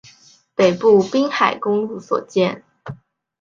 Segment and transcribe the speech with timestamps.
[0.55, 2.63] 北部滨海公路所见